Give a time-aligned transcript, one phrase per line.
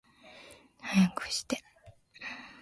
[0.81, 1.63] 早くして